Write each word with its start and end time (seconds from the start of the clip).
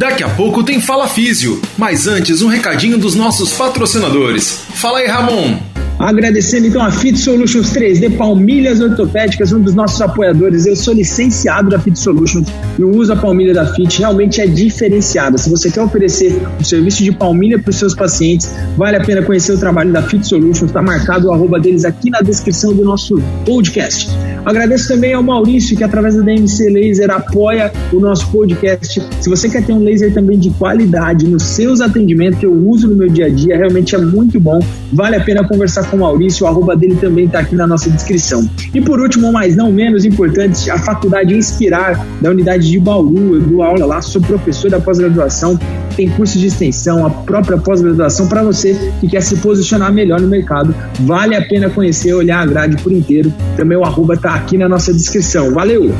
Daqui 0.00 0.24
a 0.24 0.30
pouco 0.30 0.64
tem 0.64 0.80
Fala 0.80 1.06
Físio, 1.06 1.60
mas 1.76 2.06
antes 2.06 2.40
um 2.40 2.48
recadinho 2.48 2.96
dos 2.96 3.14
nossos 3.14 3.52
patrocinadores. 3.52 4.62
Fala 4.72 5.00
aí, 5.00 5.06
Ramon! 5.06 5.69
Agradecendo 6.00 6.66
então 6.66 6.80
a 6.80 6.90
Fit 6.90 7.18
Solutions 7.18 7.74
3D 7.74 8.16
Palmilhas 8.16 8.80
Ortopédicas, 8.80 9.52
um 9.52 9.60
dos 9.60 9.74
nossos 9.74 10.00
apoiadores. 10.00 10.64
Eu 10.64 10.74
sou 10.74 10.94
licenciado 10.94 11.68
da 11.68 11.78
Fit 11.78 11.98
Solutions 11.98 12.48
e 12.78 12.82
uso 12.82 13.12
a 13.12 13.16
palmilha 13.16 13.52
da 13.52 13.66
Fit, 13.66 13.98
realmente 13.98 14.40
é 14.40 14.46
diferenciada. 14.46 15.36
Se 15.36 15.50
você 15.50 15.70
quer 15.70 15.82
oferecer 15.82 16.32
o 16.32 16.62
um 16.62 16.64
serviço 16.64 17.04
de 17.04 17.12
palmilha 17.12 17.58
para 17.58 17.68
os 17.68 17.76
seus 17.76 17.94
pacientes, 17.94 18.50
vale 18.78 18.96
a 18.96 19.04
pena 19.04 19.20
conhecer 19.20 19.52
o 19.52 19.58
trabalho 19.58 19.92
da 19.92 20.00
Fit 20.00 20.26
Solutions. 20.26 20.70
Está 20.70 20.80
marcado 20.80 21.28
o 21.28 21.34
arroba 21.34 21.60
deles 21.60 21.84
aqui 21.84 22.08
na 22.08 22.22
descrição 22.22 22.72
do 22.72 22.82
nosso 22.82 23.20
podcast. 23.44 24.08
Agradeço 24.42 24.88
também 24.88 25.12
ao 25.12 25.22
Maurício, 25.22 25.76
que 25.76 25.84
através 25.84 26.16
da 26.16 26.22
DMC 26.22 26.70
Laser 26.70 27.10
apoia 27.10 27.70
o 27.92 28.00
nosso 28.00 28.30
podcast. 28.30 29.02
Se 29.20 29.28
você 29.28 29.50
quer 29.50 29.66
ter 29.66 29.74
um 29.74 29.84
laser 29.84 30.14
também 30.14 30.38
de 30.38 30.48
qualidade 30.48 31.28
nos 31.28 31.42
seus 31.42 31.82
atendimentos, 31.82 32.40
que 32.40 32.46
eu 32.46 32.52
uso 32.52 32.88
no 32.88 32.96
meu 32.96 33.08
dia 33.10 33.26
a 33.26 33.28
dia, 33.28 33.58
realmente 33.58 33.94
é 33.94 33.98
muito 33.98 34.40
bom. 34.40 34.58
Vale 34.90 35.16
a 35.16 35.20
pena 35.20 35.46
conversar 35.46 35.89
com 35.90 35.96
o 35.96 36.00
Maurício, 36.00 36.46
o 36.46 36.48
arroba 36.48 36.76
dele 36.76 36.96
também 36.96 37.26
está 37.26 37.40
aqui 37.40 37.54
na 37.54 37.66
nossa 37.66 37.90
descrição. 37.90 38.48
E 38.72 38.80
por 38.80 39.00
último, 39.00 39.32
mas 39.32 39.56
não 39.56 39.72
menos 39.72 40.04
importante, 40.04 40.70
a 40.70 40.78
Faculdade 40.78 41.34
Inspirar, 41.34 42.06
da 42.20 42.30
unidade 42.30 42.70
de 42.70 42.78
Bauru. 42.78 43.34
Eu 43.34 43.40
dou 43.40 43.62
aula 43.62 43.84
lá, 43.84 44.00
sou 44.00 44.22
professor 44.22 44.70
da 44.70 44.80
pós-graduação, 44.80 45.58
tem 45.96 46.08
curso 46.08 46.38
de 46.38 46.46
extensão, 46.46 47.04
a 47.04 47.10
própria 47.10 47.58
pós-graduação 47.58 48.28
para 48.28 48.42
você 48.42 48.78
que 49.00 49.08
quer 49.08 49.20
se 49.20 49.36
posicionar 49.36 49.92
melhor 49.92 50.20
no 50.20 50.28
mercado. 50.28 50.74
Vale 51.00 51.34
a 51.34 51.42
pena 51.42 51.68
conhecer, 51.68 52.14
olhar 52.14 52.40
a 52.40 52.46
grade 52.46 52.82
por 52.82 52.92
inteiro. 52.92 53.32
Também 53.56 53.76
o 53.76 53.84
arroba 53.84 54.14
está 54.14 54.34
aqui 54.34 54.56
na 54.56 54.68
nossa 54.68 54.92
descrição. 54.92 55.52
Valeu! 55.52 55.92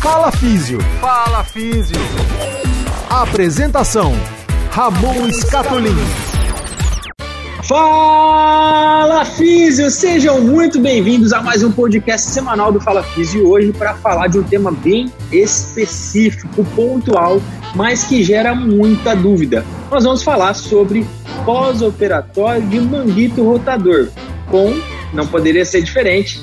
Fala 0.00 0.30
Físio. 0.30 0.78
Fala 1.00 1.42
Físio. 1.42 1.96
Apresentação: 3.10 4.12
Ramon 4.70 5.32
Scatolin. 5.32 5.96
Fala 7.66 9.24
Físio, 9.24 9.90
sejam 9.90 10.40
muito 10.40 10.80
bem-vindos 10.80 11.32
a 11.32 11.42
mais 11.42 11.64
um 11.64 11.72
podcast 11.72 12.30
semanal 12.30 12.70
do 12.70 12.80
Fala 12.80 13.02
Físio 13.02 13.48
hoje 13.48 13.72
para 13.72 13.92
falar 13.94 14.28
de 14.28 14.38
um 14.38 14.44
tema 14.44 14.70
bem 14.70 15.12
específico, 15.32 16.64
pontual, 16.76 17.42
mas 17.74 18.04
que 18.04 18.22
gera 18.22 18.54
muita 18.54 19.16
dúvida. 19.16 19.64
Nós 19.90 20.04
vamos 20.04 20.22
falar 20.22 20.54
sobre 20.54 21.04
pós-operatório 21.44 22.64
de 22.68 22.78
manguito 22.78 23.42
rotador, 23.42 24.10
com, 24.48 24.72
não 25.12 25.26
poderia 25.26 25.64
ser 25.64 25.82
diferente, 25.82 26.40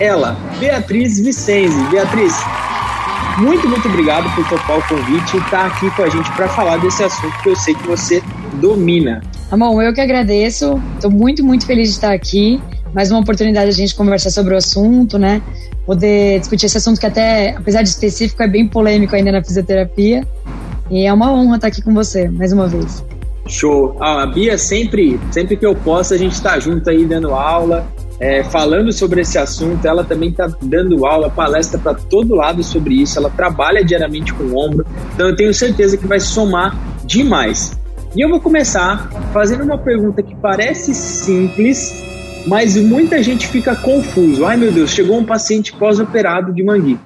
ela, 0.00 0.36
Beatriz 0.58 1.20
Vicenzi. 1.20 1.80
Beatriz, 1.84 2.34
muito, 3.38 3.68
muito 3.68 3.86
obrigado 3.86 4.28
por 4.34 4.44
topar 4.48 4.78
o 4.80 4.88
convite 4.88 5.36
e 5.36 5.40
estar 5.40 5.66
aqui 5.66 5.88
com 5.92 6.02
a 6.02 6.08
gente 6.08 6.28
para 6.32 6.48
falar 6.48 6.78
desse 6.78 7.04
assunto 7.04 7.38
que 7.44 7.50
eu 7.50 7.56
sei 7.56 7.74
que 7.76 7.86
você 7.86 8.20
domina. 8.60 9.20
Bom, 9.50 9.80
eu 9.80 9.92
que 9.92 10.00
agradeço. 10.00 10.80
Estou 10.94 11.10
muito, 11.10 11.44
muito 11.44 11.66
feliz 11.66 11.88
de 11.88 11.94
estar 11.94 12.12
aqui. 12.12 12.60
Mais 12.92 13.10
uma 13.10 13.20
oportunidade 13.20 13.70
de 13.70 13.74
a 13.74 13.86
gente 13.86 13.94
conversar 13.94 14.30
sobre 14.30 14.54
o 14.54 14.56
assunto, 14.56 15.18
né? 15.18 15.42
Poder 15.84 16.40
discutir 16.40 16.66
esse 16.66 16.78
assunto 16.78 16.98
que 16.98 17.06
até, 17.06 17.50
apesar 17.56 17.82
de 17.82 17.88
específico, 17.88 18.42
é 18.42 18.48
bem 18.48 18.68
polêmico 18.68 19.14
ainda 19.14 19.32
na 19.32 19.42
fisioterapia. 19.42 20.26
E 20.90 21.04
é 21.04 21.12
uma 21.12 21.32
honra 21.32 21.56
estar 21.56 21.68
aqui 21.68 21.82
com 21.82 21.92
você, 21.92 22.28
mais 22.28 22.52
uma 22.52 22.66
vez. 22.66 23.04
Show. 23.46 23.96
Ah, 24.00 24.22
a 24.22 24.26
Bia 24.26 24.56
sempre, 24.56 25.20
sempre 25.30 25.56
que 25.56 25.66
eu 25.66 25.74
posso, 25.74 26.14
a 26.14 26.16
gente 26.16 26.32
está 26.32 26.58
junto 26.58 26.88
aí 26.88 27.04
dando 27.04 27.34
aula, 27.34 27.86
é, 28.18 28.42
falando 28.42 28.92
sobre 28.92 29.20
esse 29.20 29.36
assunto. 29.36 29.86
Ela 29.86 30.04
também 30.04 30.30
está 30.30 30.50
dando 30.62 31.04
aula, 31.04 31.28
palestra 31.28 31.78
para 31.78 31.94
todo 31.94 32.34
lado 32.34 32.62
sobre 32.62 32.94
isso. 32.94 33.18
Ela 33.18 33.30
trabalha 33.30 33.84
diariamente 33.84 34.32
com 34.32 34.44
o 34.44 34.56
ombro, 34.56 34.86
então 35.14 35.28
eu 35.28 35.36
tenho 35.36 35.52
certeza 35.52 35.96
que 35.96 36.06
vai 36.06 36.20
somar 36.20 36.76
demais. 37.04 37.78
E 38.16 38.20
eu 38.20 38.28
vou 38.28 38.40
começar 38.40 39.08
fazendo 39.32 39.64
uma 39.64 39.76
pergunta 39.76 40.22
que 40.22 40.36
parece 40.36 40.94
simples, 40.94 41.92
mas 42.46 42.76
muita 42.76 43.20
gente 43.20 43.48
fica 43.48 43.74
confuso. 43.74 44.46
Ai 44.46 44.56
meu 44.56 44.70
Deus, 44.70 44.90
chegou 44.90 45.18
um 45.18 45.24
paciente 45.24 45.72
pós-operado 45.72 46.52
de 46.52 46.62
manguito. 46.62 47.02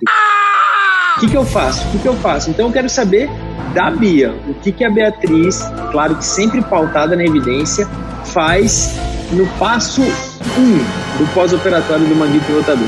O 1.16 1.20
que, 1.20 1.28
que 1.28 1.36
eu 1.36 1.46
faço? 1.46 1.88
O 1.88 1.92
que, 1.92 1.98
que 2.00 2.08
eu 2.08 2.14
faço? 2.16 2.50
Então 2.50 2.66
eu 2.66 2.72
quero 2.72 2.90
saber 2.90 3.30
da 3.72 3.90
Bia, 3.90 4.34
o 4.48 4.54
que, 4.54 4.70
que 4.70 4.84
a 4.84 4.90
Beatriz, 4.90 5.62
claro 5.90 6.14
que 6.14 6.24
sempre 6.26 6.60
pautada 6.60 7.16
na 7.16 7.24
evidência, 7.24 7.88
faz 8.26 8.94
no 9.32 9.46
passo 9.58 10.02
1 10.02 10.04
um 10.04 10.78
do 11.18 11.32
pós-operatório 11.32 12.06
do 12.06 12.14
manguito 12.14 12.52
rotador. 12.52 12.86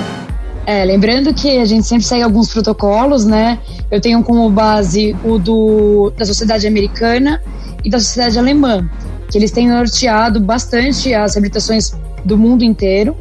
É, 0.67 0.85
lembrando 0.85 1.33
que 1.33 1.57
a 1.57 1.65
gente 1.65 1.87
sempre 1.87 2.05
segue 2.05 2.23
alguns 2.23 2.53
protocolos, 2.53 3.25
né? 3.25 3.59
Eu 3.91 3.99
tenho 3.99 4.23
como 4.23 4.49
base 4.51 5.17
o 5.25 5.39
do, 5.39 6.13
da 6.17 6.27
Sociedade 6.27 6.67
Americana 6.67 7.41
e 7.85 7.91
da 7.91 7.99
sociedade 7.99 8.39
alemã, 8.39 8.89
que 9.31 9.39
eles 9.39 9.51
têm 9.51 9.69
norteado 9.69 10.41
bastante 10.41 11.15
as 11.15 11.35
reabilitações 11.35 11.93
do 12.25 12.37
mundo 12.37 12.65
inteiro, 12.65 13.17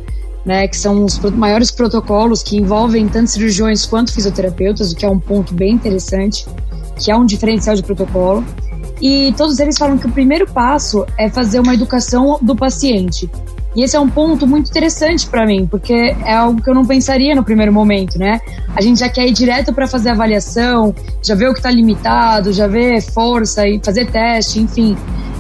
né, 0.45 0.67
que 0.67 0.77
são 0.77 1.05
os 1.05 1.17
maiores 1.19 1.69
protocolos 1.71 2.41
que 2.41 2.57
envolvem 2.57 3.07
tanto 3.07 3.29
cirurgiões 3.29 3.85
quanto 3.85 4.13
fisioterapeutas, 4.13 4.91
o 4.91 4.95
que 4.95 5.05
é 5.05 5.09
um 5.09 5.19
ponto 5.19 5.53
bem 5.53 5.73
interessante, 5.73 6.45
que 6.97 7.11
é 7.11 7.15
um 7.15 7.25
diferencial 7.25 7.75
de 7.75 7.83
protocolo. 7.83 8.43
E 9.01 9.33
todos 9.37 9.59
eles 9.59 9.77
falam 9.77 9.97
que 9.97 10.07
o 10.07 10.11
primeiro 10.11 10.45
passo 10.47 11.05
é 11.17 11.29
fazer 11.29 11.59
uma 11.59 11.73
educação 11.73 12.37
do 12.41 12.55
paciente. 12.55 13.29
E 13.75 13.83
esse 13.83 13.95
é 13.95 13.99
um 13.99 14.09
ponto 14.09 14.47
muito 14.47 14.69
interessante 14.69 15.27
para 15.27 15.45
mim, 15.45 15.67
porque 15.67 15.93
é 15.93 16.33
algo 16.33 16.61
que 16.61 16.69
eu 16.69 16.73
não 16.73 16.85
pensaria 16.85 17.35
no 17.35 17.43
primeiro 17.43 17.71
momento, 17.71 18.17
né? 18.17 18.39
A 18.75 18.81
gente 18.81 18.99
já 18.99 19.09
quer 19.09 19.27
ir 19.27 19.31
direto 19.31 19.73
para 19.73 19.87
fazer 19.87 20.09
avaliação, 20.09 20.93
já 21.21 21.35
ver 21.35 21.49
o 21.49 21.53
que 21.53 21.59
está 21.59 21.69
limitado, 21.69 22.51
já 22.51 22.65
ver 22.65 23.01
força 23.01 23.67
e 23.67 23.79
fazer 23.83 24.09
teste, 24.09 24.59
enfim. 24.59 24.97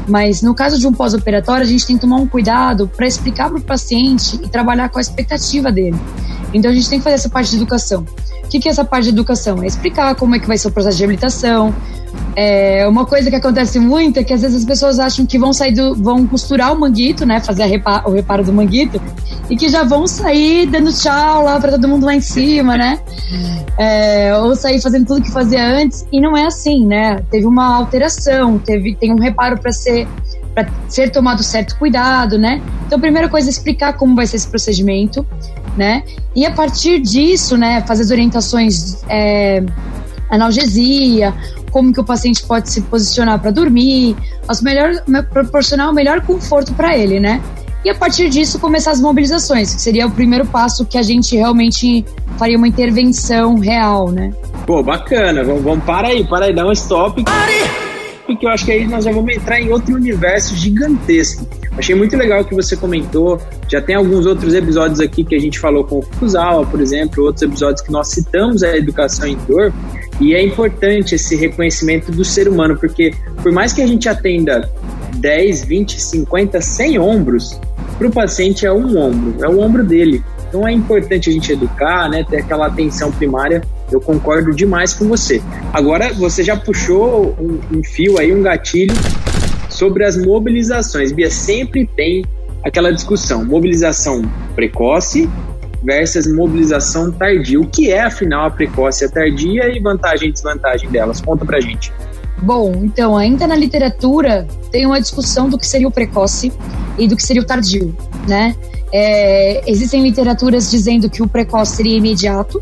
Mas 0.07 0.41
no 0.41 0.53
caso 0.53 0.79
de 0.79 0.87
um 0.87 0.93
pós-operatório, 0.93 1.63
a 1.63 1.67
gente 1.67 1.85
tem 1.85 1.95
que 1.95 2.01
tomar 2.01 2.17
um 2.17 2.27
cuidado 2.27 2.87
para 2.87 3.07
explicar 3.07 3.49
para 3.49 3.59
o 3.59 3.61
paciente 3.61 4.39
e 4.43 4.47
trabalhar 4.47 4.89
com 4.89 4.99
a 4.99 5.01
expectativa 5.01 5.71
dele. 5.71 5.99
Então 6.53 6.71
a 6.71 6.73
gente 6.73 6.89
tem 6.89 6.99
que 6.99 7.03
fazer 7.03 7.15
essa 7.15 7.29
parte 7.29 7.51
de 7.51 7.57
educação. 7.57 8.05
O 8.43 8.47
que, 8.47 8.59
que 8.59 8.67
é 8.67 8.71
essa 8.71 8.83
parte 8.83 9.05
de 9.05 9.09
educação? 9.09 9.61
É 9.61 9.67
explicar 9.67 10.15
como 10.15 10.35
é 10.35 10.39
que 10.39 10.47
vai 10.47 10.57
ser 10.57 10.67
o 10.67 10.71
processo 10.71 10.97
de 10.97 11.03
reabilitação. 11.03 11.73
É, 12.35 12.87
uma 12.87 13.05
coisa 13.05 13.29
que 13.29 13.35
acontece 13.35 13.79
muito 13.79 14.17
é 14.17 14.23
que 14.23 14.33
às 14.33 14.41
vezes 14.41 14.57
as 14.57 14.65
pessoas 14.65 14.99
acham 14.99 15.25
que 15.25 15.37
vão 15.37 15.51
sair 15.51 15.73
do, 15.73 15.95
vão 15.95 16.25
costurar 16.25 16.73
o 16.73 16.79
manguito, 16.79 17.25
né? 17.25 17.39
Fazer 17.39 17.65
repa, 17.65 18.03
o 18.05 18.11
reparo 18.11 18.43
do 18.43 18.53
manguito, 18.53 19.01
e 19.49 19.57
que 19.57 19.67
já 19.67 19.83
vão 19.83 20.07
sair 20.07 20.65
dando 20.67 20.91
tchau 20.93 21.43
lá 21.43 21.59
para 21.59 21.71
todo 21.71 21.87
mundo 21.87 22.05
lá 22.05 22.15
em 22.15 22.21
cima, 22.21 22.77
né? 22.77 22.99
É, 23.77 24.35
ou 24.37 24.55
sair 24.55 24.81
fazendo 24.81 25.07
tudo 25.07 25.21
que 25.21 25.31
fazia 25.31 25.65
antes. 25.65 26.05
E 26.11 26.21
não 26.21 26.37
é 26.37 26.45
assim, 26.45 26.85
né? 26.85 27.21
Teve 27.29 27.45
uma 27.45 27.75
alteração, 27.75 28.57
teve, 28.59 28.95
tem 28.95 29.11
um 29.11 29.19
reparo 29.19 29.59
para 29.59 29.71
ser 29.71 30.07
para 30.53 30.67
ser 30.87 31.11
tomado 31.11 31.43
certo 31.43 31.77
cuidado, 31.77 32.37
né? 32.37 32.61
Então, 32.85 32.97
a 32.97 33.01
primeira 33.01 33.29
coisa 33.29 33.49
é 33.49 33.51
explicar 33.51 33.93
como 33.93 34.15
vai 34.15 34.25
ser 34.25 34.37
esse 34.37 34.47
procedimento, 34.47 35.25
né? 35.77 36.03
E 36.35 36.45
a 36.45 36.51
partir 36.51 36.99
disso, 36.99 37.55
né, 37.57 37.81
fazer 37.81 38.03
as 38.03 38.11
orientações 38.11 39.03
é, 39.07 39.63
analgesia, 40.29 41.33
como 41.71 41.93
que 41.93 41.99
o 41.99 42.03
paciente 42.03 42.43
pode 42.43 42.69
se 42.69 42.81
posicionar 42.81 43.39
para 43.39 43.51
dormir, 43.51 44.15
as 44.47 44.61
melhor, 44.61 44.91
proporcionar 45.31 45.89
o 45.89 45.93
melhor 45.93 46.21
conforto 46.21 46.73
para 46.73 46.97
ele, 46.97 47.19
né? 47.19 47.41
E 47.83 47.89
a 47.89 47.95
partir 47.95 48.29
disso 48.29 48.59
começar 48.59 48.91
as 48.91 48.99
mobilizações, 48.99 49.73
que 49.73 49.81
seria 49.81 50.05
o 50.05 50.11
primeiro 50.11 50.45
passo 50.45 50.85
que 50.85 50.97
a 50.97 51.01
gente 51.01 51.35
realmente 51.35 52.05
faria 52.37 52.57
uma 52.57 52.67
intervenção 52.67 53.57
real, 53.57 54.11
né? 54.11 54.33
Pô, 54.67 54.83
bacana. 54.83 55.43
Vamos, 55.43 55.63
vamos 55.63 55.85
para 55.85 56.09
aí, 56.09 56.27
para 56.27 56.45
aí, 56.45 56.53
dá 56.53 56.65
um 56.65 56.71
stop. 56.73 57.23
Pare! 57.23 57.89
porque 58.29 58.45
eu 58.45 58.51
acho 58.51 58.63
que 58.63 58.71
aí 58.71 58.87
nós 58.87 59.05
já 59.05 59.11
vamos 59.11 59.35
entrar 59.35 59.59
em 59.59 59.71
outro 59.71 59.95
universo 59.95 60.55
gigantesco. 60.55 61.47
Achei 61.75 61.95
muito 61.95 62.15
legal 62.15 62.45
que 62.45 62.53
você 62.53 62.77
comentou. 62.77 63.41
Já 63.67 63.81
tem 63.81 63.95
alguns 63.95 64.27
outros 64.27 64.53
episódios 64.53 64.99
aqui 64.99 65.23
que 65.23 65.33
a 65.33 65.39
gente 65.39 65.57
falou 65.57 65.83
com 65.83 65.97
o 65.97 66.01
Fukuzawa, 66.03 66.63
por 66.67 66.79
exemplo, 66.79 67.23
outros 67.23 67.41
episódios 67.41 67.81
que 67.81 67.91
nós 67.91 68.09
citamos 68.09 68.61
a 68.61 68.77
educação 68.77 69.25
em 69.25 69.35
dor. 69.47 69.73
E 70.19 70.33
é 70.33 70.43
importante 70.43 71.15
esse 71.15 71.35
reconhecimento 71.35 72.11
do 72.11 72.25
ser 72.25 72.47
humano, 72.47 72.77
porque 72.77 73.13
por 73.41 73.51
mais 73.51 73.71
que 73.71 73.81
a 73.81 73.87
gente 73.87 74.09
atenda 74.09 74.69
10, 75.15 75.63
20, 75.63 76.01
50, 76.01 76.59
100 76.61 76.99
ombros, 76.99 77.59
para 77.97 78.07
o 78.07 78.11
paciente 78.11 78.65
é 78.65 78.71
um 78.71 78.97
ombro, 78.97 79.43
é 79.43 79.47
o 79.47 79.59
ombro 79.59 79.83
dele. 79.83 80.23
Então 80.47 80.67
é 80.67 80.71
importante 80.71 81.29
a 81.29 81.33
gente 81.33 81.51
educar, 81.51 82.09
né, 82.09 82.25
ter 82.27 82.37
aquela 82.37 82.67
atenção 82.67 83.11
primária. 83.11 83.61
Eu 83.91 84.01
concordo 84.01 84.51
demais 84.51 84.93
com 84.93 85.07
você. 85.07 85.41
Agora 85.73 86.11
você 86.13 86.43
já 86.43 86.55
puxou 86.57 87.35
um, 87.39 87.77
um 87.77 87.83
fio 87.83 88.19
aí, 88.19 88.33
um 88.33 88.41
gatilho 88.41 88.95
sobre 89.69 90.03
as 90.03 90.17
mobilizações. 90.17 91.11
Bia 91.11 91.29
sempre 91.29 91.87
tem 91.95 92.25
aquela 92.63 92.91
discussão: 92.91 93.45
mobilização 93.45 94.21
precoce 94.55 95.29
versus 95.83 96.27
mobilização 96.27 97.11
tardia. 97.11 97.59
O 97.59 97.67
que 97.67 97.91
é 97.91 98.01
afinal 98.01 98.47
a 98.47 98.51
precoce 98.51 99.03
e 99.03 99.07
a 99.07 99.09
tardia 99.09 99.69
e 99.69 99.79
vantagem 99.79 100.29
e 100.29 100.31
desvantagem 100.31 100.89
delas? 100.89 101.21
Conta 101.21 101.45
pra 101.45 101.59
gente. 101.59 101.91
Bom, 102.41 102.73
então, 102.83 103.17
ainda 103.17 103.45
na 103.45 103.55
literatura 103.55 104.47
tem 104.71 104.85
uma 104.85 104.99
discussão 104.99 105.49
do 105.49 105.57
que 105.57 105.67
seria 105.67 105.87
o 105.87 105.91
precoce 105.91 106.51
e 106.97 107.07
do 107.07 107.15
que 107.15 107.23
seria 107.23 107.41
o 107.41 107.45
tardio, 107.45 107.95
né? 108.27 108.55
É, 108.93 109.69
existem 109.69 110.01
literaturas 110.01 110.71
dizendo 110.71 111.09
que 111.09 111.21
o 111.21 111.27
precoce 111.27 111.75
seria 111.75 111.97
imediato 111.97 112.61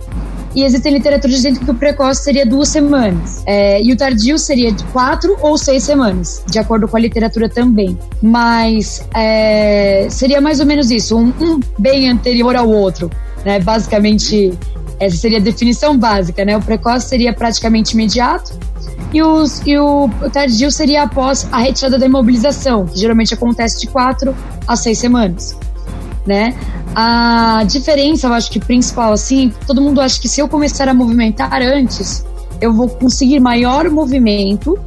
e 0.57 0.63
existem 0.63 0.91
literaturas 0.91 1.35
dizendo 1.35 1.59
que 1.59 1.69
o 1.69 1.73
precoce 1.75 2.23
seria 2.23 2.43
duas 2.43 2.69
semanas. 2.69 3.43
É, 3.45 3.79
e 3.79 3.93
o 3.93 3.95
tardio 3.95 4.39
seria 4.39 4.71
de 4.71 4.83
quatro 4.85 5.37
ou 5.39 5.55
seis 5.55 5.83
semanas, 5.83 6.43
de 6.47 6.57
acordo 6.57 6.87
com 6.87 6.97
a 6.97 6.99
literatura 6.99 7.47
também. 7.47 7.95
Mas 8.23 9.07
é, 9.13 10.07
seria 10.09 10.41
mais 10.41 10.59
ou 10.59 10.65
menos 10.65 10.89
isso, 10.89 11.15
um, 11.15 11.31
um 11.39 11.59
bem 11.77 12.09
anterior 12.09 12.55
ao 12.55 12.67
outro. 12.67 13.07
Né? 13.45 13.59
Basicamente, 13.59 14.51
essa 14.99 15.15
seria 15.17 15.37
a 15.37 15.41
definição 15.41 15.95
básica. 15.95 16.43
Né? 16.43 16.57
O 16.57 16.61
precoce 16.61 17.07
seria 17.07 17.31
praticamente 17.31 17.93
imediato, 17.93 18.57
e, 19.13 19.21
os, 19.21 19.61
e 19.63 19.77
o, 19.77 20.09
tardio 20.33 20.71
seria 20.71 21.03
após 21.03 21.47
a 21.51 21.59
retirada 21.59 21.99
da 21.99 22.07
imobilização, 22.07 22.87
que 22.87 22.99
geralmente 22.99 23.31
acontece 23.31 23.79
de 23.79 23.87
quatro 23.87 24.35
a 24.67 24.75
seis 24.75 24.97
semanas. 24.97 25.55
Né? 26.27 26.53
A 26.93 27.63
diferença, 27.65 28.27
eu 28.27 28.33
acho 28.33 28.51
que 28.51 28.59
principal, 28.59 29.13
assim, 29.13 29.53
todo 29.65 29.81
mundo 29.81 30.01
acha 30.01 30.19
que 30.19 30.27
se 30.27 30.41
eu 30.41 30.47
começar 30.49 30.89
a 30.89 30.93
movimentar 30.93 31.61
antes, 31.61 32.25
eu 32.59 32.73
vou 32.73 32.89
conseguir 32.89 33.39
maior 33.39 33.89
movimento, 33.89 34.77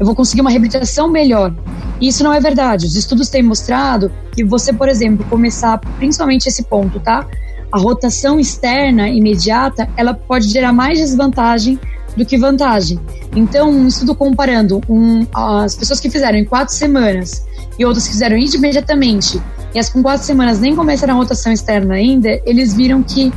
eu 0.00 0.04
vou 0.04 0.14
conseguir 0.14 0.40
uma 0.40 0.50
reabilitação 0.50 1.08
melhor. 1.08 1.54
E 2.00 2.08
isso 2.08 2.22
não 2.24 2.32
é 2.32 2.40
verdade. 2.40 2.86
Os 2.86 2.96
estudos 2.96 3.28
têm 3.28 3.42
mostrado 3.42 4.10
que 4.32 4.44
você, 4.44 4.72
por 4.72 4.88
exemplo, 4.88 5.24
começar, 5.28 5.78
principalmente 5.98 6.48
esse 6.48 6.62
ponto, 6.64 7.00
tá? 7.00 7.26
A 7.70 7.78
rotação 7.78 8.40
externa 8.40 9.08
imediata, 9.08 9.88
ela 9.96 10.14
pode 10.14 10.48
gerar 10.48 10.72
mais 10.72 10.98
desvantagem 10.98 11.78
do 12.16 12.24
que 12.24 12.38
vantagem. 12.38 12.98
Então, 13.36 13.70
um 13.70 13.86
estudo 13.86 14.14
comparando 14.14 14.80
um, 14.88 15.26
as 15.34 15.76
pessoas 15.76 16.00
que 16.00 16.08
fizeram 16.08 16.38
em 16.38 16.44
quatro 16.44 16.74
semanas 16.74 17.44
e 17.78 17.84
outras 17.84 18.06
que 18.06 18.12
fizeram 18.12 18.36
imediatamente, 18.36 19.40
e 19.74 19.78
as 19.78 19.88
com 19.88 20.02
quatro 20.02 20.24
semanas 20.24 20.60
nem 20.60 20.74
começaram 20.74 21.14
a 21.14 21.16
rotação 21.16 21.52
externa 21.52 21.94
ainda, 21.94 22.40
eles 22.44 22.74
viram 22.74 23.02
que 23.02 23.32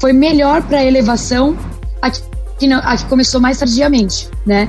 foi 0.00 0.12
melhor 0.12 0.62
para 0.62 0.78
a 0.78 0.84
elevação 0.84 1.56
a 2.00 2.10
que, 2.10 3.04
começou 3.08 3.40
mais 3.40 3.58
tardiamente, 3.58 4.28
né? 4.44 4.68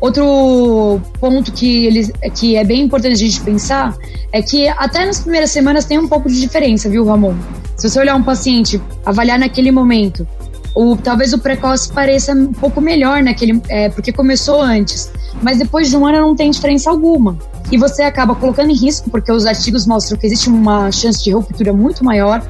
Outro 0.00 1.00
ponto 1.18 1.52
que, 1.52 1.86
eles, 1.86 2.10
que 2.34 2.56
é 2.56 2.64
bem 2.64 2.82
importante 2.82 3.12
a 3.12 3.16
gente 3.16 3.40
pensar 3.40 3.96
é 4.32 4.40
que 4.40 4.66
até 4.68 5.04
nas 5.04 5.20
primeiras 5.20 5.50
semanas 5.50 5.84
tem 5.84 5.98
um 5.98 6.08
pouco 6.08 6.28
de 6.28 6.40
diferença, 6.40 6.88
viu, 6.88 7.04
Ramon? 7.04 7.34
Se 7.76 7.88
você 7.88 8.00
olhar 8.00 8.14
um 8.14 8.22
paciente, 8.22 8.80
avaliar 9.04 9.38
naquele 9.38 9.70
momento, 9.70 10.26
o, 10.74 10.96
talvez 10.96 11.32
o 11.32 11.38
precoce 11.38 11.92
pareça 11.92 12.32
um 12.32 12.52
pouco 12.52 12.80
melhor 12.80 13.22
naquele, 13.22 13.60
é, 13.68 13.88
porque 13.90 14.12
começou 14.12 14.62
antes, 14.62 15.10
mas 15.42 15.58
depois 15.58 15.88
de 15.90 15.96
um 15.96 16.06
ano 16.06 16.20
não 16.20 16.36
tem 16.36 16.50
diferença 16.50 16.90
alguma. 16.90 17.38
E 17.70 17.76
você 17.76 18.02
acaba 18.02 18.34
colocando 18.34 18.70
em 18.70 18.74
risco, 18.74 19.10
porque 19.10 19.30
os 19.30 19.46
artigos 19.46 19.86
mostram 19.86 20.18
que 20.18 20.26
existe 20.26 20.48
uma 20.48 20.90
chance 20.90 21.22
de 21.22 21.30
ruptura 21.30 21.72
muito 21.72 22.04
maior 22.04 22.42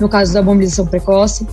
no 0.00 0.08
caso 0.08 0.32
da 0.32 0.42
mobilização 0.42 0.86
precoce, 0.86 1.46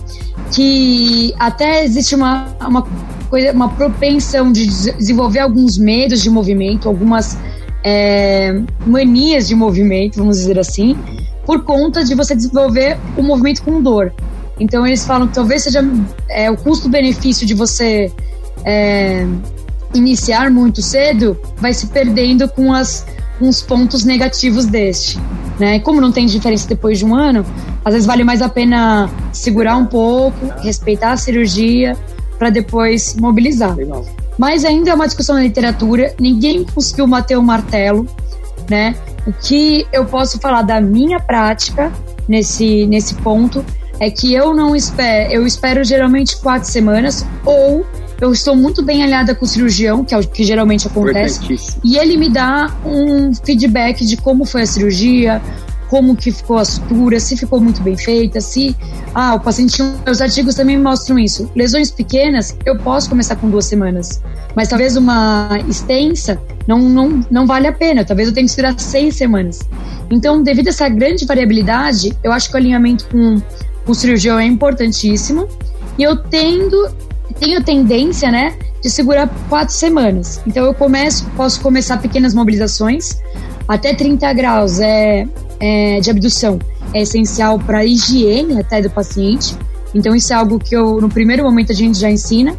que 0.52 1.34
até 1.38 1.84
existe 1.84 2.14
uma, 2.14 2.46
uma, 2.60 2.86
coisa, 3.28 3.52
uma 3.52 3.68
propensão 3.68 4.52
de 4.52 4.66
desenvolver 4.66 5.40
alguns 5.40 5.76
medos 5.76 6.22
de 6.22 6.30
movimento, 6.30 6.88
algumas 6.88 7.36
é, 7.82 8.60
manias 8.86 9.48
de 9.48 9.54
movimento, 9.54 10.18
vamos 10.18 10.38
dizer 10.38 10.58
assim, 10.58 10.96
por 11.44 11.64
conta 11.64 12.04
de 12.04 12.14
você 12.14 12.34
desenvolver 12.34 12.98
o 13.16 13.22
movimento 13.22 13.62
com 13.62 13.82
dor. 13.82 14.12
Então 14.58 14.86
eles 14.86 15.04
falam 15.04 15.28
que 15.28 15.34
talvez 15.34 15.64
seja 15.64 15.84
é, 16.28 16.50
o 16.50 16.56
custo-benefício 16.56 17.46
de 17.46 17.54
você 17.54 18.10
é, 18.64 19.26
iniciar 19.98 20.50
muito 20.50 20.82
cedo 20.82 21.38
vai 21.58 21.72
se 21.72 21.86
perdendo 21.88 22.48
com 22.48 22.72
as 22.72 23.06
com 23.38 23.48
os 23.48 23.62
pontos 23.62 24.04
negativos 24.04 24.66
deste. 24.66 25.18
Né? 25.58 25.78
Como 25.80 26.00
não 26.00 26.12
tem 26.12 26.26
diferença 26.26 26.68
depois 26.68 26.98
de 26.98 27.04
um 27.04 27.14
ano, 27.14 27.44
às 27.84 27.92
vezes 27.92 28.06
vale 28.06 28.24
mais 28.24 28.42
a 28.42 28.48
pena 28.48 29.10
segurar 29.32 29.76
um 29.76 29.86
pouco, 29.86 30.46
respeitar 30.60 31.12
a 31.12 31.16
cirurgia 31.16 31.96
para 32.38 32.50
depois 32.50 33.14
mobilizar. 33.16 33.74
Legal. 33.74 34.04
Mas 34.38 34.64
ainda 34.64 34.90
é 34.90 34.94
uma 34.94 35.06
discussão 35.06 35.36
na 35.36 35.42
literatura, 35.42 36.14
ninguém 36.20 36.64
conseguiu 36.64 37.06
bater 37.06 37.38
o 37.38 37.42
martelo, 37.42 38.06
né? 38.68 38.94
O 39.26 39.32
que 39.32 39.86
eu 39.92 40.04
posso 40.04 40.38
falar 40.38 40.62
da 40.62 40.80
minha 40.80 41.18
prática 41.18 41.90
nesse, 42.28 42.86
nesse 42.86 43.14
ponto 43.14 43.64
é 43.98 44.10
que 44.10 44.34
eu 44.34 44.54
não 44.54 44.76
espero, 44.76 45.32
eu 45.32 45.46
espero 45.46 45.82
geralmente 45.82 46.36
quatro 46.36 46.70
semanas 46.70 47.24
ou 47.46 47.84
eu 48.20 48.32
estou 48.32 48.56
muito 48.56 48.82
bem 48.82 49.02
alinhada 49.02 49.34
com 49.34 49.44
o 49.44 49.48
cirurgião, 49.48 50.04
que 50.04 50.14
é 50.14 50.18
o 50.18 50.26
que 50.26 50.44
geralmente 50.44 50.86
acontece, 50.86 51.40
e 51.84 51.96
ele 51.96 52.16
me 52.16 52.30
dá 52.30 52.74
um 52.84 53.34
feedback 53.34 54.04
de 54.04 54.16
como 54.16 54.44
foi 54.44 54.62
a 54.62 54.66
cirurgia, 54.66 55.40
como 55.88 56.16
que 56.16 56.32
ficou 56.32 56.58
a 56.58 56.64
sutura, 56.64 57.20
se 57.20 57.36
ficou 57.36 57.60
muito 57.60 57.82
bem 57.82 57.96
feita, 57.96 58.40
se 58.40 58.76
ah, 59.14 59.34
o 59.34 59.40
paciente 59.40 59.82
os 60.08 60.20
artigos 60.20 60.54
também 60.54 60.78
mostram 60.78 61.18
isso. 61.18 61.50
Lesões 61.54 61.90
pequenas, 61.90 62.56
eu 62.64 62.76
posso 62.78 63.08
começar 63.08 63.36
com 63.36 63.48
duas 63.48 63.66
semanas, 63.66 64.20
mas 64.54 64.68
talvez 64.68 64.96
uma 64.96 65.48
extensa 65.68 66.40
não, 66.66 66.80
não, 66.80 67.24
não 67.30 67.46
vale 67.46 67.66
a 67.66 67.72
pena. 67.72 68.04
Talvez 68.04 68.28
eu 68.28 68.34
tenha 68.34 68.44
que 68.44 68.50
esperar 68.50 68.78
seis 68.78 69.16
semanas. 69.16 69.60
Então, 70.10 70.42
devido 70.42 70.68
a 70.68 70.70
essa 70.70 70.88
grande 70.88 71.24
variabilidade, 71.24 72.16
eu 72.22 72.32
acho 72.32 72.48
que 72.48 72.54
o 72.54 72.58
alinhamento 72.58 73.06
com 73.06 73.40
o 73.86 73.94
cirurgião 73.94 74.38
é 74.38 74.44
importantíssimo. 74.44 75.48
E 75.98 76.02
eu 76.02 76.16
tendo, 76.16 76.88
tenho 77.38 77.62
tendência, 77.62 78.30
né, 78.30 78.56
de 78.82 78.90
segurar 78.90 79.28
quatro 79.48 79.74
semanas. 79.74 80.40
Então 80.46 80.64
eu 80.64 80.74
começo, 80.74 81.26
posso 81.36 81.60
começar 81.60 81.98
pequenas 81.98 82.34
mobilizações, 82.34 83.20
até 83.68 83.94
30 83.94 84.32
graus 84.32 84.80
é, 84.80 85.26
é 85.60 86.00
de 86.00 86.10
abdução 86.10 86.58
é 86.92 87.02
essencial 87.02 87.58
para 87.58 87.78
a 87.78 87.84
higiene 87.84 88.60
até 88.60 88.80
do 88.80 88.90
paciente. 88.90 89.56
Então 89.94 90.14
isso 90.14 90.32
é 90.32 90.36
algo 90.36 90.58
que 90.58 90.74
eu 90.74 91.00
no 91.00 91.08
primeiro 91.08 91.42
momento 91.42 91.72
a 91.72 91.74
gente 91.74 91.98
já 91.98 92.10
ensina. 92.10 92.56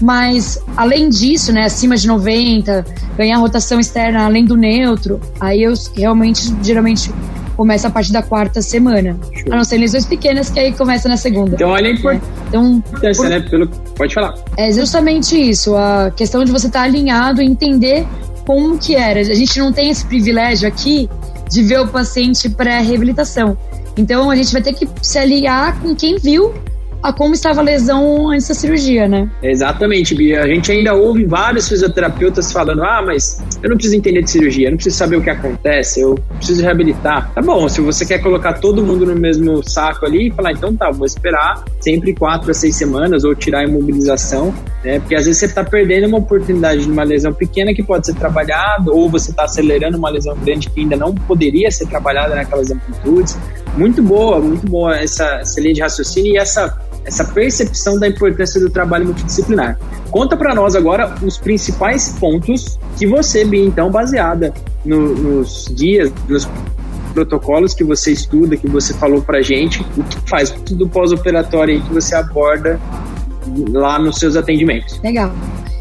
Mas 0.00 0.58
além 0.76 1.08
disso, 1.08 1.52
né, 1.52 1.64
acima 1.64 1.96
de 1.96 2.08
90, 2.08 2.84
ganhar 3.16 3.38
rotação 3.38 3.78
externa 3.78 4.24
além 4.24 4.44
do 4.44 4.56
neutro, 4.56 5.20
aí 5.38 5.62
eu 5.62 5.74
realmente 5.94 6.52
geralmente 6.62 7.12
começa 7.62 7.86
a 7.86 7.90
partir 7.92 8.12
da 8.12 8.24
quarta 8.24 8.60
semana. 8.60 9.16
Show. 9.32 9.52
A 9.52 9.56
não 9.56 9.62
ser 9.62 9.78
lesões 9.78 10.04
pequenas, 10.04 10.50
que 10.50 10.58
aí 10.58 10.72
começa 10.72 11.08
na 11.08 11.16
segunda. 11.16 11.54
Então, 11.54 11.70
olha 11.70 11.90
a 11.90 11.92
importância, 11.92 12.26
é. 12.26 12.48
então, 12.48 12.82
por... 13.14 13.28
né? 13.28 13.40
Pelo... 13.40 13.68
Pode 13.68 14.14
falar. 14.14 14.34
É 14.56 14.72
justamente 14.72 15.40
isso, 15.40 15.76
a 15.76 16.10
questão 16.10 16.42
de 16.42 16.50
você 16.50 16.66
estar 16.66 16.80
tá 16.80 16.84
alinhado 16.84 17.40
e 17.40 17.46
entender 17.46 18.04
como 18.44 18.76
que 18.76 18.96
era. 18.96 19.20
A 19.20 19.34
gente 19.34 19.56
não 19.60 19.72
tem 19.72 19.90
esse 19.90 20.04
privilégio 20.04 20.66
aqui 20.66 21.08
de 21.48 21.62
ver 21.62 21.78
o 21.78 21.86
paciente 21.86 22.48
pré-reabilitação. 22.48 23.56
Então, 23.96 24.28
a 24.28 24.34
gente 24.34 24.52
vai 24.52 24.60
ter 24.60 24.72
que 24.72 24.88
se 25.00 25.16
aliar 25.20 25.80
com 25.80 25.94
quem 25.94 26.16
viu 26.16 26.52
a 27.02 27.12
como 27.12 27.34
estava 27.34 27.60
a 27.60 27.64
lesão 27.64 28.30
antes 28.30 28.48
da 28.48 28.54
cirurgia, 28.54 29.08
né? 29.08 29.28
Exatamente, 29.42 30.14
Bia. 30.14 30.42
A 30.42 30.46
gente 30.46 30.70
ainda 30.70 30.94
ouve 30.94 31.24
vários 31.24 31.68
fisioterapeutas 31.68 32.52
falando: 32.52 32.84
ah, 32.84 33.02
mas 33.04 33.42
eu 33.62 33.68
não 33.68 33.76
preciso 33.76 33.96
entender 33.96 34.22
de 34.22 34.30
cirurgia, 34.30 34.68
eu 34.68 34.70
não 34.70 34.76
preciso 34.76 34.96
saber 34.96 35.16
o 35.16 35.22
que 35.22 35.30
acontece, 35.30 36.00
eu 36.00 36.14
preciso 36.36 36.62
reabilitar. 36.62 37.32
Tá 37.34 37.42
bom, 37.42 37.68
se 37.68 37.80
você 37.80 38.06
quer 38.06 38.18
colocar 38.18 38.54
todo 38.54 38.84
mundo 38.84 39.04
no 39.04 39.16
mesmo 39.16 39.68
saco 39.68 40.06
ali 40.06 40.28
e 40.28 40.30
falar, 40.30 40.52
então 40.52 40.74
tá, 40.76 40.90
vou 40.90 41.06
esperar 41.06 41.64
sempre 41.80 42.14
quatro 42.14 42.50
a 42.50 42.54
seis 42.54 42.76
semanas 42.76 43.24
ou 43.24 43.34
tirar 43.34 43.60
a 43.60 43.64
imobilização, 43.64 44.54
né? 44.84 45.00
Porque 45.00 45.16
às 45.16 45.24
vezes 45.24 45.40
você 45.40 45.46
está 45.46 45.64
perdendo 45.64 46.06
uma 46.06 46.18
oportunidade 46.18 46.84
de 46.84 46.90
uma 46.90 47.02
lesão 47.02 47.32
pequena 47.32 47.74
que 47.74 47.82
pode 47.82 48.06
ser 48.06 48.14
trabalhada, 48.14 48.92
ou 48.92 49.10
você 49.10 49.30
está 49.30 49.44
acelerando 49.44 49.98
uma 49.98 50.10
lesão 50.10 50.36
grande 50.36 50.70
que 50.70 50.80
ainda 50.80 50.96
não 50.96 51.12
poderia 51.12 51.70
ser 51.70 51.86
trabalhada 51.86 52.34
naquelas 52.36 52.70
amplitudes. 52.70 53.36
Muito 53.76 54.02
boa, 54.02 54.38
muito 54.38 54.66
boa 54.66 54.96
essa, 54.96 55.24
essa 55.40 55.60
linha 55.60 55.74
de 55.74 55.80
raciocínio 55.80 56.34
e 56.34 56.36
essa 56.36 56.78
essa 57.04 57.24
percepção 57.24 57.98
da 57.98 58.08
importância 58.08 58.60
do 58.60 58.70
trabalho 58.70 59.06
multidisciplinar. 59.06 59.78
Conta 60.10 60.36
para 60.36 60.54
nós 60.54 60.76
agora 60.76 61.14
os 61.22 61.38
principais 61.38 62.10
pontos 62.20 62.78
que 62.98 63.06
você, 63.06 63.44
Bia, 63.44 63.64
então, 63.64 63.90
baseada 63.90 64.52
no, 64.84 65.14
nos 65.14 65.68
guias, 65.68 66.12
nos 66.28 66.48
protocolos 67.12 67.74
que 67.74 67.84
você 67.84 68.12
estuda, 68.12 68.56
que 68.56 68.68
você 68.68 68.94
falou 68.94 69.22
para 69.22 69.42
gente, 69.42 69.84
o 69.96 70.02
que 70.02 70.18
faz 70.28 70.50
tudo 70.50 70.88
pós-operatório 70.88 71.82
que 71.82 71.92
você 71.92 72.14
aborda 72.14 72.80
lá 73.70 73.98
nos 73.98 74.18
seus 74.18 74.36
atendimentos. 74.36 75.00
Legal. 75.02 75.32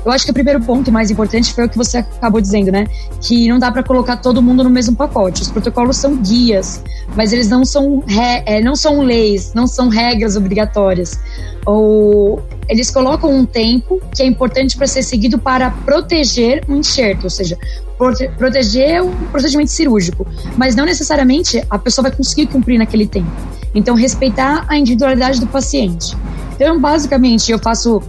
Eu 0.03 0.11
acho 0.11 0.25
que 0.25 0.31
o 0.31 0.33
primeiro 0.33 0.59
ponto 0.61 0.91
mais 0.91 1.11
importante 1.11 1.53
foi 1.53 1.65
o 1.65 1.69
que 1.69 1.77
você 1.77 1.99
acabou 1.99 2.41
dizendo, 2.41 2.71
né? 2.71 2.87
Que 3.19 3.47
não 3.47 3.59
dá 3.59 3.71
para 3.71 3.83
colocar 3.83 4.17
todo 4.17 4.41
mundo 4.41 4.63
no 4.63 4.69
mesmo 4.69 4.95
pacote. 4.95 5.43
Os 5.43 5.51
protocolos 5.51 5.97
são 5.97 6.17
guias, 6.17 6.83
mas 7.15 7.31
eles 7.31 7.49
não 7.49 7.63
são, 7.63 8.03
re, 8.07 8.43
é, 8.45 8.61
não 8.61 8.75
são 8.75 9.01
leis, 9.01 9.53
não 9.53 9.67
são 9.67 9.89
regras 9.89 10.35
obrigatórias. 10.35 11.19
Ou 11.65 12.41
eles 12.67 12.89
colocam 12.89 13.29
um 13.29 13.45
tempo 13.45 14.01
que 14.15 14.23
é 14.23 14.25
importante 14.25 14.75
para 14.75 14.87
ser 14.87 15.03
seguido 15.03 15.37
para 15.37 15.69
proteger 15.69 16.63
o 16.67 16.75
enxerto, 16.75 17.25
ou 17.25 17.29
seja, 17.29 17.57
prote, 17.97 18.27
proteger 18.37 19.03
o 19.03 19.11
procedimento 19.31 19.69
cirúrgico, 19.69 20.25
mas 20.57 20.75
não 20.75 20.85
necessariamente 20.85 21.63
a 21.69 21.77
pessoa 21.77 22.03
vai 22.03 22.11
conseguir 22.17 22.47
cumprir 22.47 22.79
naquele 22.79 23.05
tempo. 23.05 23.29
Então, 23.75 23.95
respeitar 23.95 24.65
a 24.67 24.77
individualidade 24.77 25.39
do 25.39 25.47
paciente. 25.47 26.17
Então, 26.55 26.79
basicamente, 26.79 27.51
eu 27.51 27.59
faço 27.59 28.01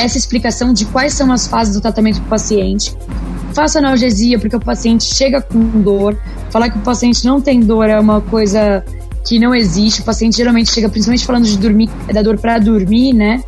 essa 0.00 0.18
explicação 0.18 0.72
de 0.72 0.84
quais 0.86 1.14
são 1.14 1.30
as 1.32 1.46
fases 1.46 1.74
do 1.74 1.80
tratamento 1.80 2.20
do 2.20 2.26
paciente. 2.26 2.94
Faço 3.54 3.78
analgesia 3.78 4.38
porque 4.38 4.56
o 4.56 4.60
paciente 4.60 5.04
chega 5.04 5.40
com 5.40 5.58
dor. 5.82 6.18
Falar 6.50 6.70
que 6.70 6.78
o 6.78 6.82
paciente 6.82 7.24
não 7.24 7.40
tem 7.40 7.60
dor 7.60 7.88
é 7.88 7.98
uma 7.98 8.20
coisa 8.20 8.84
que 9.26 9.38
não 9.38 9.54
existe. 9.54 10.00
O 10.00 10.04
paciente 10.04 10.36
geralmente 10.36 10.72
chega, 10.72 10.88
principalmente 10.88 11.26
falando 11.26 11.44
de 11.44 11.58
dormir, 11.58 11.90
é 12.08 12.12
da 12.12 12.22
dor 12.22 12.38
para 12.38 12.58
dormir, 12.58 13.12
né? 13.12 13.42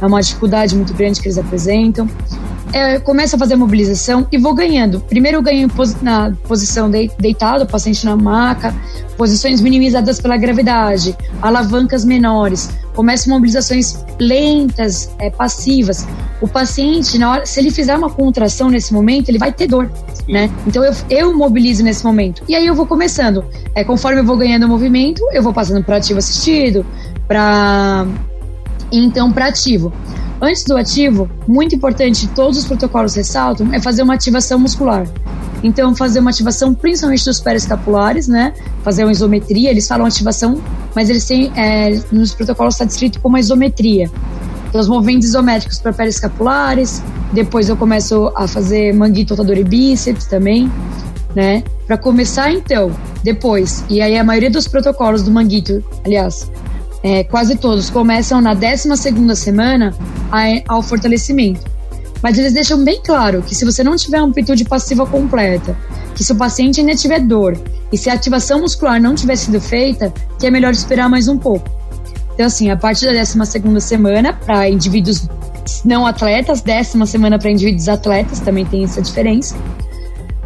é 0.00 0.06
uma 0.06 0.20
dificuldade 0.20 0.76
muito 0.76 0.94
grande 0.94 1.20
que 1.20 1.26
eles 1.26 1.38
apresentam. 1.38 2.08
É, 2.72 2.98
começo 2.98 3.34
a 3.34 3.38
fazer 3.38 3.54
a 3.54 3.56
mobilização 3.56 4.26
e 4.30 4.38
vou 4.38 4.54
ganhando. 4.54 5.00
Primeiro 5.00 5.38
eu 5.38 5.42
ganho 5.42 5.68
na 6.02 6.32
posição 6.46 6.90
deitado, 6.90 7.66
paciente 7.66 8.04
na 8.04 8.14
maca, 8.14 8.74
posições 9.16 9.60
minimizadas 9.60 10.20
pela 10.20 10.36
gravidade, 10.36 11.16
alavancas 11.40 12.04
menores. 12.04 12.70
Começo 12.98 13.30
mobilizações 13.30 14.04
lentas, 14.18 15.14
é, 15.20 15.30
passivas. 15.30 16.04
O 16.40 16.48
paciente, 16.48 17.16
na 17.16 17.30
hora, 17.30 17.46
se 17.46 17.60
ele 17.60 17.70
fizer 17.70 17.96
uma 17.96 18.10
contração 18.10 18.68
nesse 18.68 18.92
momento, 18.92 19.28
ele 19.28 19.38
vai 19.38 19.52
ter 19.52 19.68
dor, 19.68 19.88
né? 20.28 20.50
Então 20.66 20.82
eu, 20.82 20.92
eu 21.08 21.32
mobilizo 21.32 21.84
nesse 21.84 22.04
momento. 22.04 22.42
E 22.48 22.56
aí 22.56 22.66
eu 22.66 22.74
vou 22.74 22.86
começando. 22.86 23.44
É, 23.72 23.84
conforme 23.84 24.20
eu 24.20 24.24
vou 24.24 24.36
ganhando 24.36 24.66
movimento, 24.66 25.22
eu 25.32 25.44
vou 25.44 25.52
passando 25.52 25.84
para 25.84 25.98
ativo 25.98 26.18
assistido, 26.18 26.84
para 27.28 28.04
então 28.90 29.32
para 29.32 29.46
ativo. 29.46 29.92
Antes 30.42 30.64
do 30.64 30.76
ativo, 30.76 31.30
muito 31.46 31.76
importante, 31.76 32.26
todos 32.34 32.58
os 32.58 32.64
protocolos 32.64 33.14
ressaltam, 33.14 33.72
é 33.72 33.80
fazer 33.80 34.02
uma 34.02 34.14
ativação 34.14 34.58
muscular. 34.58 35.06
Então, 35.62 35.94
fazer 35.94 36.18
uma 36.18 36.30
ativação 36.30 36.74
principalmente 36.74 37.24
dos 37.24 37.40
escapulares, 37.46 38.26
né? 38.26 38.52
Fazer 38.82 39.04
uma 39.04 39.12
isometria, 39.12 39.70
eles 39.70 39.86
falam 39.86 40.04
ativação, 40.04 40.60
mas 40.94 41.10
eles 41.10 41.24
têm, 41.24 41.52
é, 41.56 41.90
nos 42.10 42.34
protocolos 42.34 42.74
está 42.74 42.84
descrito 42.84 43.20
como 43.20 43.36
isometria. 43.38 44.10
Então, 44.68 44.80
os 44.80 44.88
movimentos 44.88 45.28
isométricos 45.28 45.78
para 45.78 46.06
escapulares, 46.06 47.02
depois 47.32 47.68
eu 47.68 47.76
começo 47.76 48.30
a 48.36 48.46
fazer 48.46 48.92
manguito, 48.92 49.34
rotador 49.34 49.56
e 49.56 49.64
bíceps 49.64 50.26
também, 50.26 50.70
né? 51.34 51.62
Para 51.86 51.96
começar, 51.96 52.52
então, 52.52 52.90
depois, 53.22 53.84
e 53.88 54.02
aí 54.02 54.18
a 54.18 54.24
maioria 54.24 54.50
dos 54.50 54.68
protocolos 54.68 55.22
do 55.22 55.30
manguito, 55.30 55.82
aliás, 56.04 56.50
é, 57.02 57.24
quase 57.24 57.56
todos 57.56 57.88
começam 57.88 58.40
na 58.40 58.54
12 58.54 58.88
semana 59.36 59.94
ao 60.66 60.82
fortalecimento. 60.82 61.60
Mas 62.22 62.36
eles 62.36 62.52
deixam 62.52 62.82
bem 62.82 63.00
claro 63.02 63.42
que 63.42 63.54
se 63.54 63.64
você 63.64 63.82
não 63.84 63.96
tiver 63.96 64.18
amplitude 64.18 64.64
passiva 64.64 65.06
completa, 65.06 65.76
que 66.14 66.24
se 66.24 66.32
o 66.32 66.36
paciente 66.36 66.80
ainda 66.80 66.94
tiver 66.94 67.20
dor 67.20 67.56
e 67.92 67.96
se 67.96 68.10
a 68.10 68.14
ativação 68.14 68.60
muscular 68.60 69.00
não 69.00 69.14
tiver 69.14 69.36
sido 69.36 69.60
feita, 69.60 70.12
que 70.38 70.46
é 70.46 70.50
melhor 70.50 70.72
esperar 70.72 71.08
mais 71.08 71.28
um 71.28 71.38
pouco. 71.38 71.68
Então, 72.34 72.46
assim, 72.46 72.70
a 72.70 72.76
partir 72.76 73.06
da 73.06 73.12
12 73.12 73.80
semana, 73.80 74.32
para 74.32 74.68
indivíduos 74.68 75.28
não 75.84 76.06
atletas, 76.06 76.60
décima 76.60 77.04
semana 77.06 77.38
para 77.38 77.50
indivíduos 77.50 77.88
atletas, 77.88 78.40
também 78.40 78.64
tem 78.64 78.84
essa 78.84 79.02
diferença 79.02 79.56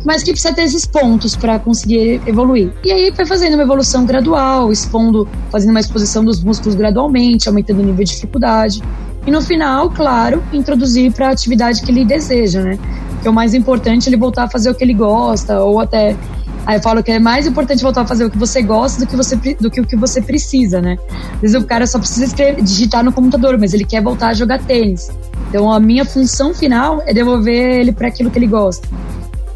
mas 0.04 0.22
que 0.22 0.32
precisa 0.32 0.52
ter 0.52 0.62
esses 0.62 0.86
pontos 0.86 1.36
para 1.36 1.58
conseguir 1.58 2.20
evoluir. 2.26 2.72
E 2.84 2.92
aí 2.92 3.12
foi 3.14 3.24
fazendo 3.24 3.54
uma 3.54 3.62
evolução 3.62 4.04
gradual, 4.04 4.72
expondo, 4.72 5.28
fazendo 5.50 5.70
uma 5.70 5.80
exposição 5.80 6.24
dos 6.24 6.42
músculos 6.42 6.74
gradualmente, 6.74 7.48
aumentando 7.48 7.80
o 7.80 7.84
nível 7.84 8.04
de 8.04 8.12
dificuldade. 8.12 8.82
E 9.26 9.30
no 9.30 9.40
final, 9.40 9.90
claro, 9.90 10.42
introduzir 10.52 11.12
para 11.12 11.28
a 11.28 11.30
atividade 11.30 11.82
que 11.82 11.90
ele 11.90 12.04
deseja, 12.04 12.60
né? 12.62 12.78
Que 13.20 13.28
é 13.28 13.30
o 13.30 13.34
mais 13.34 13.54
importante 13.54 14.08
ele 14.08 14.16
voltar 14.16 14.44
a 14.44 14.48
fazer 14.48 14.70
o 14.70 14.74
que 14.74 14.82
ele 14.82 14.94
gosta, 14.94 15.60
ou 15.60 15.78
até 15.78 16.16
Aí 16.64 16.76
eu 16.76 16.82
falo 16.82 17.02
que 17.02 17.10
é 17.10 17.18
mais 17.18 17.46
importante 17.46 17.82
voltar 17.82 18.02
a 18.02 18.06
fazer 18.06 18.24
o 18.24 18.30
que 18.30 18.38
você 18.38 18.62
gosta 18.62 19.00
do 19.00 19.06
que, 19.06 19.16
você, 19.16 19.36
do 19.36 19.70
que 19.70 19.80
o 19.80 19.86
que 19.86 19.96
você 19.96 20.22
precisa, 20.22 20.80
né? 20.80 20.96
Às 21.34 21.40
vezes 21.40 21.56
o 21.62 21.66
cara 21.66 21.86
só 21.86 21.98
precisa 21.98 22.26
escrever, 22.26 22.62
digitar 22.62 23.02
no 23.02 23.12
computador, 23.12 23.58
mas 23.58 23.74
ele 23.74 23.84
quer 23.84 24.02
voltar 24.02 24.28
a 24.28 24.34
jogar 24.34 24.60
tênis. 24.60 25.10
Então 25.48 25.72
a 25.72 25.80
minha 25.80 26.04
função 26.04 26.54
final 26.54 27.02
é 27.04 27.12
devolver 27.12 27.80
ele 27.80 27.92
para 27.92 28.08
aquilo 28.08 28.30
que 28.30 28.38
ele 28.38 28.46
gosta. 28.46 28.86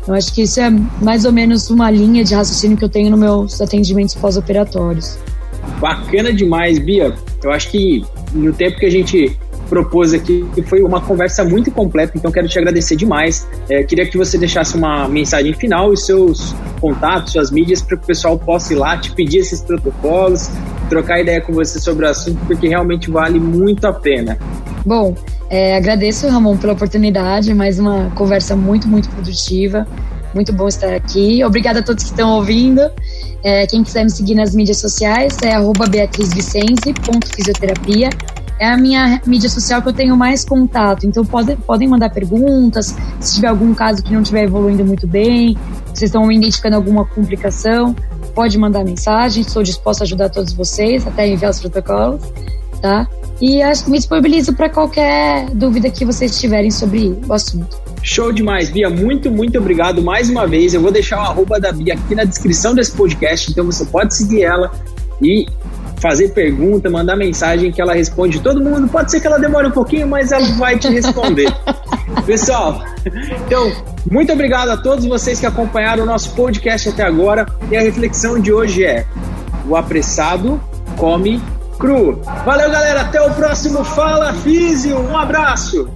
Eu 0.07 0.15
acho 0.15 0.33
que 0.33 0.43
isso 0.43 0.61
é 0.61 0.71
mais 1.01 1.25
ou 1.25 1.33
menos 1.33 1.71
uma 1.71 1.91
linha 1.91 2.25
de 2.25 2.35
raciocínio 2.35 2.77
que 2.77 2.85
eu 2.85 2.89
tenho 2.89 3.11
nos 3.11 3.19
meus 3.19 3.61
atendimentos 3.61 4.15
pós-operatórios. 4.15 5.19
Bacana 5.81 6.33
demais, 6.33 6.79
Bia. 6.79 7.15
Eu 7.43 7.53
acho 7.53 7.71
que 7.71 8.05
no 8.33 8.53
tempo 8.53 8.79
que 8.79 8.87
a 8.87 8.91
gente 8.91 9.37
propôs 9.69 10.15
aqui 10.15 10.47
foi 10.67 10.83
uma 10.83 11.01
conversa 11.01 11.45
muito 11.45 11.71
completa, 11.71 12.13
então 12.17 12.31
quero 12.31 12.49
te 12.49 12.59
agradecer 12.59 12.97
demais. 12.97 13.47
É, 13.69 13.83
queria 13.83 14.07
que 14.07 14.17
você 14.17 14.39
deixasse 14.39 14.77
uma 14.77 15.09
mensagem 15.09 15.53
final 15.53 15.93
e 15.93 15.97
seus 15.97 16.55
contatos, 16.81 17.33
suas 17.33 17.51
mídias, 17.51 17.83
para 17.83 17.97
que 17.97 18.05
o 18.05 18.07
pessoal 18.07 18.39
possa 18.39 18.73
ir 18.73 18.77
lá 18.77 18.97
te 18.97 19.13
pedir 19.13 19.39
esses 19.39 19.61
protocolos, 19.61 20.51
trocar 20.89 21.21
ideia 21.21 21.41
com 21.41 21.53
você 21.53 21.79
sobre 21.79 22.07
o 22.07 22.09
assunto, 22.09 22.39
porque 22.47 22.69
realmente 22.69 23.11
vale 23.11 23.41
muito 23.41 23.87
a 23.87 23.93
pena. 23.93 24.39
Bom, 24.85 25.15
é, 25.51 25.77
agradeço, 25.77 26.29
Ramon, 26.29 26.57
pela 26.57 26.73
oportunidade, 26.73 27.53
mais 27.55 27.79
uma 27.79 28.11
conversa 28.15 28.57
muito, 28.57 28.89
muito 28.89 29.09
produtiva. 29.11 29.87
Muito 30.35 30.53
bom 30.53 30.67
estar 30.69 30.95
aqui. 30.95 31.43
Obrigada 31.45 31.81
a 31.81 31.83
todos 31.83 32.05
que 32.05 32.11
estão 32.11 32.37
ouvindo. 32.37 32.83
É, 33.43 33.67
quem 33.67 33.83
quiser 33.83 34.05
me 34.05 34.11
seguir 34.11 34.35
nas 34.35 34.55
mídias 34.55 34.77
sociais 34.77 35.39
é 35.43 35.55
beatrizvicense.fisioterapia. 35.89 38.11
É 38.59 38.67
a 38.67 38.77
minha 38.77 39.21
mídia 39.27 39.49
social 39.49 39.83
que 39.83 39.89
eu 39.89 39.93
tenho 39.93 40.17
mais 40.17 40.45
contato. 40.45 41.07
Então 41.07 41.25
pode, 41.25 41.57
podem 41.57 41.87
mandar 41.87 42.11
perguntas, 42.11 42.97
se 43.21 43.35
tiver 43.35 43.49
algum 43.49 43.75
caso 43.75 44.03
que 44.03 44.13
não 44.13 44.23
estiver 44.23 44.45
evoluindo 44.45 44.85
muito 44.85 45.07
bem, 45.07 45.57
vocês 45.87 46.09
estão 46.09 46.31
identificando 46.31 46.77
alguma 46.77 47.05
complicação, 47.05 47.95
pode 48.35 48.57
mandar 48.59 48.85
mensagem. 48.85 49.43
Estou 49.43 49.63
disposta 49.63 50.03
a 50.03 50.05
ajudar 50.05 50.31
todos 50.31 50.53
vocês, 50.53 51.07
até 51.07 51.29
enviar 51.29 51.51
os 51.51 51.61
protocolos, 51.61 52.23
tá? 52.81 53.09
E 53.41 53.63
me 53.89 53.99
disponibilizo 53.99 54.55
para 54.55 54.71
qualquer 54.71 55.51
dúvida 55.51 55.91
que 55.91 56.05
vocês 56.05 56.39
tiverem 56.39 56.71
sobre 56.71 57.19
o 57.29 57.33
assunto. 57.33 57.77
Show 58.03 58.33
demais, 58.33 58.71
Bia. 58.71 58.89
Muito, 58.89 59.31
muito 59.31 59.59
obrigado 59.59 60.01
mais 60.01 60.31
uma 60.31 60.47
vez. 60.47 60.73
Eu 60.73 60.81
vou 60.81 60.91
deixar 60.91 61.19
o 61.19 61.21
arroba 61.21 61.61
da 61.61 61.71
Bia 61.73 61.95
aqui 61.95 62.15
na 62.15 62.25
descrição 62.25 62.75
desse 62.75 62.93
podcast, 62.93 63.51
então 63.51 63.65
você 63.67 63.85
pode 63.85 64.15
seguir 64.15 64.43
ela 64.43 64.71
e 65.21 65.47
fazer 66.01 66.29
pergunta, 66.29 66.91
mandar 66.91 67.17
mensagem 67.17 67.73
que 67.73 67.81
ela 67.81 67.95
responde 67.95 68.41
todo 68.41 68.63
mundo. 68.63 68.89
Pode 68.89 69.11
ser 69.11 69.21
que 69.21 69.27
ela 69.27 69.39
demore 69.39 69.69
um 69.69 69.71
pouquinho, 69.71 70.07
mas 70.07 70.33
ela 70.33 70.47
vai 70.53 70.79
te 70.79 70.89
responder. 70.89 71.53
Pessoal, 72.25 72.83
então, 73.47 73.73
muito 74.11 74.33
obrigado 74.33 74.71
a 74.71 74.77
todos 74.77 75.05
vocês 75.05 75.39
que 75.41 75.47
acompanharam 75.47 76.03
o 76.03 76.07
nosso 76.07 76.35
podcast 76.35 76.89
até 76.89 77.05
agora. 77.05 77.47
E 77.71 77.77
a 77.77 77.81
reflexão 77.81 78.41
de 78.41 78.53
hoje 78.53 78.85
é: 78.85 79.05
o 79.69 79.77
apressado 79.77 80.61
come 80.97 81.41
cru. 81.79 82.21
Valeu, 82.45 82.71
galera. 82.71 83.03
Até 83.03 83.21
o 83.21 83.33
próximo 83.35 83.85
Fala 83.85 84.33
Físio. 84.35 84.99
Um 84.99 85.17
abraço. 85.17 85.89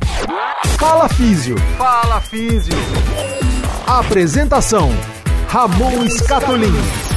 Fala 0.79 1.09
Físio. 1.09 1.57
Fala 1.77 2.21
Físio. 2.21 2.75
Apresentação: 3.87 4.91
Ramon 5.49 6.05
Escatolini. 6.05 7.10